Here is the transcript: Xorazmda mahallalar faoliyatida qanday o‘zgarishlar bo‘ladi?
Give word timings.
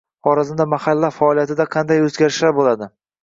Xorazmda 0.27 0.65
mahallalar 0.71 1.13
faoliyatida 1.17 1.67
qanday 1.77 2.03
o‘zgarishlar 2.07 2.57
bo‘ladi? 2.61 2.89